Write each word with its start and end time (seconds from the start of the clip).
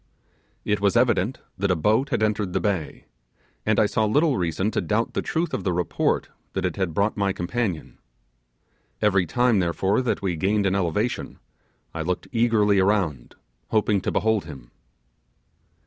It 0.65 0.81
was 0.81 0.97
evident 0.97 1.37
that 1.59 1.69
a 1.69 1.75
boat 1.75 2.09
had 2.09 2.23
entered 2.23 2.53
the 2.53 2.59
bay, 2.59 3.05
and 3.67 3.79
I 3.79 3.85
saw 3.85 4.03
little 4.05 4.35
reason 4.35 4.71
to 4.71 4.81
doubt 4.81 5.13
the 5.13 5.21
truth 5.21 5.53
of 5.53 5.63
the 5.63 5.71
report 5.73 6.29
that 6.53 6.65
it 6.65 6.75
had 6.75 6.95
brought 6.95 7.15
my 7.15 7.31
companion. 7.31 7.99
Every 8.99 9.27
time 9.27 9.59
therefore 9.59 10.01
that 10.01 10.23
we 10.23 10.35
gained 10.37 10.65
an 10.65 10.73
elevation, 10.73 11.37
I 11.93 12.01
looked 12.01 12.27
eagerly 12.31 12.79
around, 12.79 13.35
hoping 13.67 14.01
to 14.01 14.11
behold 14.11 14.45
him. 14.45 14.71